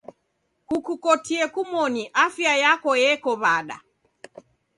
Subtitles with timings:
[0.67, 3.77] Kukukotie kumoni, afia yako eko w'ada?